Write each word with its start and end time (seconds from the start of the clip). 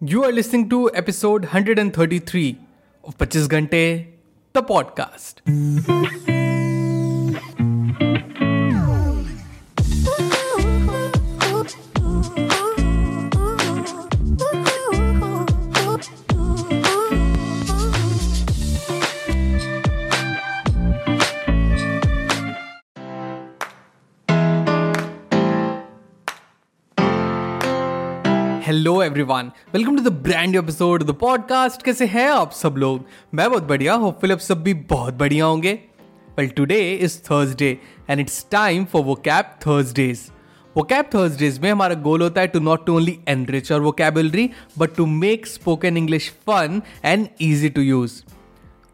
You 0.00 0.22
are 0.22 0.30
listening 0.30 0.68
to 0.70 0.94
episode 0.94 1.42
133 1.42 2.56
of 3.02 3.18
25 3.18 3.48
Ghante, 3.48 4.06
the 4.52 4.62
podcast. 4.62 6.37
Hello 28.68 29.02
everyone 29.02 29.50
welcome 29.74 29.96
to 29.96 30.02
the 30.02 30.12
brand 30.22 30.56
episode 30.56 31.02
the 31.02 31.10
podcast. 31.10 31.82
कैसे 31.82 32.06
हैं 32.06 32.28
आप 32.30 32.50
सब 32.52 32.74
लोग? 32.78 33.04
मैं 33.34 33.48
बहुत 33.50 33.62
बढ़िया 33.62 33.94
होपफुल 33.94 34.32
आप 34.32 34.38
सब 34.38 34.62
भी 34.62 34.74
बहुत 34.74 35.14
बढ़िया 35.14 35.44
होंगे। 35.44 35.72
Well 36.38 36.48
today 36.48 36.78
is 36.94 37.16
Thursday 37.18 37.78
and 38.10 38.20
it's 38.20 38.46
time 38.50 38.84
for 38.84 39.02
vocab 39.14 39.54
Thursdays 39.66 40.28
vocab 40.82 41.10
Thursdays 41.14 41.58
में 41.58 41.70
हमारा 41.72 41.94
गोल 41.94 42.22
होता 42.22 42.40
है 42.40 42.46
to 42.46 42.60
not 42.60 42.84
to 42.86 42.96
only 42.96 43.18
enrich 43.28 43.72
और 43.72 43.80
vocabulary 43.92 44.50
but 44.78 44.94
to 44.96 45.06
make 45.06 45.46
spoken 45.46 45.96
English 45.96 46.28
fun 46.46 46.82
and 47.04 47.26
easy 47.40 47.68
to 47.68 47.80
use 47.80 48.22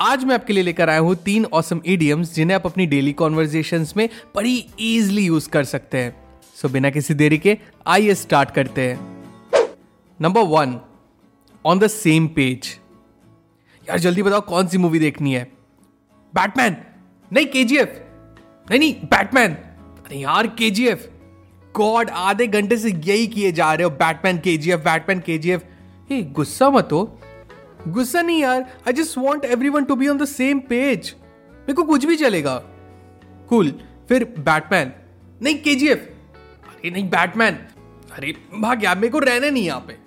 आज 0.01 0.25
मैं 0.25 0.34
आपके 0.34 0.53
लिए 0.53 0.62
लेकर 0.62 0.91
आया 0.91 0.98
हूँ 0.98 1.15
तीन 1.15 1.45
ऑसम 1.45 1.81
इडियम्स 1.87 2.34
जिन्हें 2.34 2.55
आप 2.56 2.67
अपनी 2.67 2.87
डेली 2.87 3.12
कॉन्वर्जेशन 3.12 3.87
में 3.97 4.09
बड़ी 4.37 4.56
इजिली 4.81 5.27
यूज़ 5.27 5.48
कर 5.48 5.65
सकते 5.65 5.98
हैं। 5.98 6.17
सो 6.56 6.69
so, 6.69 6.75
बिना 6.75 6.91
किसी 6.91 7.15
देरी 7.15 7.39
के 7.39 7.59
आइए 7.87 8.15
स्टार्ट 8.15 8.51
करते 8.51 8.83
हैं। 8.83 9.14
Number 10.21 10.41
one 10.41 10.79
on 11.65 11.79
the 11.79 11.87
same 11.87 12.27
page 12.29 12.67
यार, 13.89 13.99
जल्दी 13.99 14.23
बताओ, 14.23 14.41
कौन 14.41 14.67
सी 14.67 14.79
मूवी 14.79 14.98
देखनी 14.98 15.34
है? 15.34 15.45
बैटमैन 16.34 16.77
नहीं 17.33 17.47
के 17.47 17.65
जी 17.65 17.77
एफ़ 17.77 17.98
नहीं 18.71 18.79
नहीं 18.79 18.95
बैटमैन 19.05 19.53
अरे 19.53 20.19
यार 20.19 20.47
के 20.47 20.71
जी 20.71 20.87
एफ़ 20.89 21.06
गॉड 21.75 22.11
आधे 22.11 22.47
घंटे 22.47 22.77
से 22.77 22.91
यही 22.91 23.27
किए 23.27 23.53
जा 23.53 23.73
रहे 23.75 23.84
हो 23.84 23.91
बैटमैन 23.91 24.39
के 24.39 24.56
जी 24.56 24.71
एफ़ 24.71 24.81
बैटमैन 24.81 25.21
के 25.21 25.39
जी 25.39 25.51
एफ़ 25.51 25.62
गुस्सा 26.12 26.71
मत 26.71 26.89
हो। 26.93 27.03
गुस्सा 27.89 28.23
नहीं 28.23 28.41
यार 28.43 28.62
I 28.87 28.93
just 28.93 29.19
want 29.19 29.45
everyone 29.69 29.84
to 29.84 29.97
be 29.97 30.09
on 30.09 30.19
the 30.19 30.25
same 30.25 30.61
page 30.61 31.15
मेरे 31.53 31.73
को 31.73 31.83
कुछ 31.83 32.05
भी 32.05 32.17
चलेगा। 32.17 32.56
Cool 33.49 33.71
cool. 33.71 34.09
फिर 34.09 34.25
बैटमैन 34.25 34.93
नहीं 35.43 35.59
के 35.59 35.75
जी 35.75 35.89
एफ़ 35.89 35.99
अरे 35.99 36.91
नहीं 36.91 37.09
बैटमैन 37.11 37.55
अरे, 38.12 38.34
भाग 38.55 38.84
यार, 38.84 38.97
मेरे 38.97 39.09
को 39.09 39.19
रहना 39.19 39.51
नहीं 39.51 39.65
यहाँ 39.65 39.81
पे। 39.81 40.03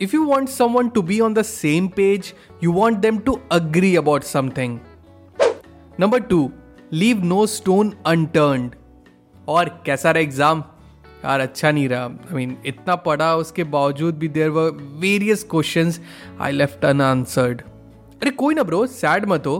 If 0.00 0.12
you 0.12 0.24
want 0.26 0.50
someone 0.50 0.90
to 0.90 1.02
be 1.02 1.20
on 1.20 1.34
the 1.34 1.42
same 1.44 1.88
page, 1.88 2.34
you 2.60 2.72
want 2.72 3.00
them 3.00 3.18
to 3.26 3.40
agree 3.56 3.94
about 3.94 4.24
something. 4.24 4.80
Number 5.96 6.18
two, 6.18 6.52
leave 6.90 7.22
no 7.32 7.44
stone 7.52 7.92
unturned. 8.12 8.72
और 9.48 9.68
कैसा 9.86 10.10
रहा 10.10 10.22
एग्ज़ाम 10.22 10.64
यार 11.24 11.40
अच्छा 11.40 11.70
नहीं 11.70 11.88
रहा। 11.88 12.04
आई 12.04 12.34
मीन 12.34 12.56
इतना 12.66 12.94
पढ़ा 13.06 13.34
उसके 13.36 13.64
बावजूद 13.76 14.18
भी 14.18 14.28
there 14.28 14.48
were 14.50 14.70
various 15.00 15.44
question 15.50 15.92
I 16.40 16.52
left 16.52 16.84
unanswered 16.84 17.62
अरे 18.22 18.30
कोई 18.42 18.54
ना 18.54 18.62
ब्रो 18.62 18.86
सैड 18.86 19.26
मत 19.28 19.46
हो। 19.46 19.56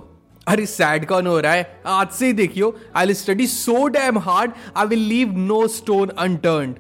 अरे 0.49 0.67
सैड 0.67 1.07
कौन 1.09 1.27
हो 1.27 1.39
रहा 1.41 1.53
है? 1.53 1.81
आज 1.87 2.09
से 2.11 2.27
ही 2.27 2.33
देखियो। 2.33 2.75
I 2.97 3.07
will 3.07 3.15
study 3.15 3.47
so 3.47 3.87
damn 3.89 4.19
hard 4.19 4.53
I 4.77 4.87
will 4.87 5.07
leave 5.09 5.39
no 5.39 5.67
stone 5.79 6.09
unturned 6.09 6.75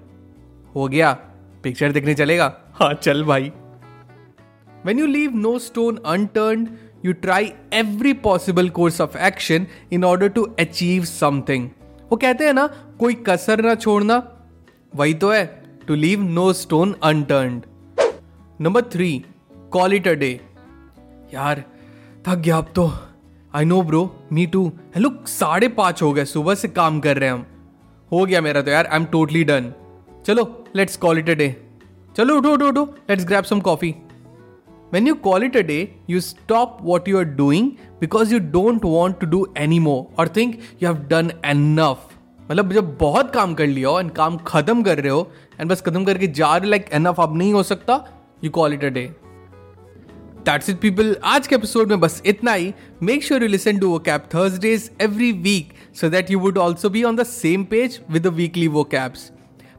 हो 0.74 0.88
गया। 0.88 1.12
पिक्चर 1.62 1.92
देखने 1.92 2.14
चलेगा। 2.14 2.52
हाँ 2.74 2.92
चल 2.94 3.22
भाई। 3.24 3.50
When 4.86 4.98
you 4.98 5.06
leave 5.06 5.34
no 5.36 5.58
stone 5.58 5.98
unturned 6.06 6.66
you 7.04 7.12
try 7.12 7.52
every 7.72 8.12
possible 8.22 8.68
course 8.68 9.00
of 9.00 9.16
action 9.18 9.66
in 9.92 10.04
order 10.04 10.28
to 10.28 10.42
achieve 10.60 11.04
something 11.04 11.68
वो 12.10 12.16
कहते 12.16 12.44
हैं 12.44 12.52
ना, 12.52 12.66
कोई 12.98 13.14
कसर 13.28 13.62
ना 13.64 13.74
छोड़ना, 13.74 14.22
वही 14.94 15.14
तो 15.14 15.30
है 15.32 15.44
to 15.86 15.94
leave 15.94 16.22
no 16.22 16.52
stone 16.52 16.94
unturned 17.02 17.62
number 18.60 18.82
three 18.92 19.24
call 19.72 19.94
it 19.94 20.08
a 20.08 20.12
day 20.14 20.30
यार, 21.34 21.64
थक 22.26 22.36
गया 22.36 22.56
अब 22.56 22.72
तो। 22.76 22.92
I 23.54 23.64
know 23.64 23.82
bro 23.82 24.04
me 24.32 24.46
too 24.46 24.66
hello 24.94 25.16
साढ़े 25.28 25.68
पाँच 25.70 26.02
हो 26.02 26.12
गए, 26.12 26.24
सुबह 26.24 26.54
से 26.54 26.68
काम 26.70 27.00
कर 27.00 27.16
रहे 27.16 27.28
हैं 27.28 27.36
हम। 27.36 27.46
हो 28.12 28.24
गया 28.24 28.40
मेरा 28.40 28.62
तो 28.62 28.70
यार 28.70 28.86
आई 28.86 28.98
एम 28.98 29.04
टोटली 29.12 29.44
डन 29.44 29.72
चलो 30.26 30.64
let's 30.76 30.96
call 30.96 31.18
it 31.18 31.30
a 31.30 31.34
day 31.34 31.56
चलो 32.16 32.36
उठो 32.36 32.52
उठो 32.52 32.68
उठो 32.68 32.84
let's 33.10 33.24
grab 33.24 33.44
some 33.44 33.60
coffee 33.60 33.94
when 34.92 35.06
you 35.06 35.14
call 35.14 35.44
it 35.44 35.56
a 35.56 35.60
day 35.60 35.78
you 36.10 36.20
stop 36.20 36.78
what 36.82 37.08
you 37.08 37.18
are 37.18 37.24
doing 37.24 37.70
because 38.00 38.32
you 38.34 38.38
don't 38.38 38.84
want 38.84 39.18
to 39.20 39.26
do 39.26 39.46
any 39.58 39.78
more 39.78 40.20
और 40.20 40.28
think 40.28 40.54
you 40.82 40.88
have 40.88 41.02
done 41.08 41.30
enough 41.44 42.08
मतलब 42.50 42.72
जब 42.72 42.96
बहुत 43.00 43.32
काम 43.34 43.54
कर 43.54 43.66
लिया 43.66 43.88
हो 43.88 44.00
एंड 44.00 44.10
काम 44.10 44.36
खत्म 44.46 44.82
कर 44.82 44.98
रहे 44.98 45.12
हो 45.12 45.30
एंड 45.60 45.70
बस 45.70 45.80
खत्म 45.80 46.04
करके 46.04 46.26
जा 46.26 46.56
रहे 46.56 46.70
लाइक 46.70 46.88
एनफ 46.92 47.20
अब 47.20 47.36
नहीं 47.36 47.52
हो 47.52 47.62
सकता 47.62 48.04
you 48.44 48.50
call 48.50 48.72
it 48.72 48.84
a 48.84 48.88
day 48.88 49.10
that's 50.46 50.70
it 50.70 50.80
people 50.80 51.16
आज 51.24 51.46
के 51.46 51.54
एपिसोड 51.54 51.88
में 51.88 52.00
बस 52.00 52.22
इतना 52.26 52.52
ही. 52.52 52.72
Make 53.02 53.24
sure 53.24 53.42
you 53.42 53.48
listen 53.48 53.78
to 53.78 53.88
vocab 53.98 54.28
Thursdays 54.34 54.90
every 55.00 55.32
week 55.32 55.72
so 56.00 56.08
that 56.10 56.30
you 56.30 56.38
would 56.38 56.58
also 56.58 56.90
be 56.90 57.02
on 57.02 57.16
the 57.16 57.22
same 57.22 57.64
page 57.64 58.00
with 58.10 58.22
the 58.22 58.26
weekly 58.26 58.68
vocabs 58.84 59.30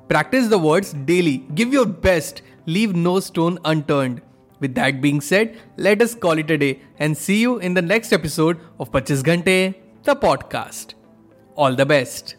Practice 0.07 0.49
the 0.49 0.57
words 0.59 0.93
daily. 0.93 1.37
Give 1.55 1.73
your 1.73 1.85
best. 1.87 2.43
Leave 2.67 2.95
no 2.95 3.19
stone 3.19 3.57
unturned. 3.65 4.21
With 4.59 4.75
that 4.75 5.01
being 5.01 5.19
said, 5.19 5.57
let 5.77 5.99
us 6.01 6.13
call 6.13 6.37
it 6.37 6.49
a 6.51 6.57
day 6.57 6.79
and 6.99 7.17
see 7.17 7.41
you 7.41 7.57
in 7.57 7.73
the 7.73 7.81
next 7.81 8.13
episode 8.13 8.59
of 8.79 8.91
Pachis 8.91 9.23
Ghante, 9.23 9.73
the 10.03 10.15
podcast. 10.15 10.93
All 11.55 11.75
the 11.75 11.85
best. 11.85 12.35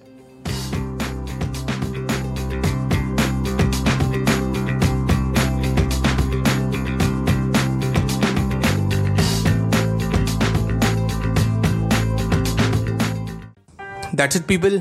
That's 14.14 14.36
it, 14.36 14.46
people. 14.46 14.80